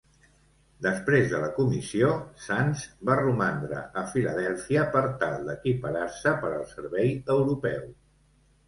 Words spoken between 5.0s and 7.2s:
tal d'equipar-se per al servei